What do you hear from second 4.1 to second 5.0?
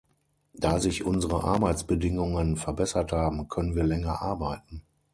arbeiten.